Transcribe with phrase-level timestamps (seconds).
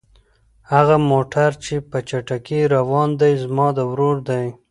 [0.71, 4.45] هغه موټر چې په چټکۍ روان دی زما د ورور دی.